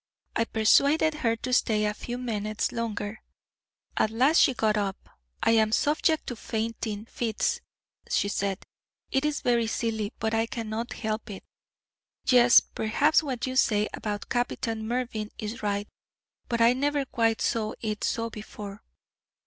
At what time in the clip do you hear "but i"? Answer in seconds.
10.17-10.47, 16.49-16.73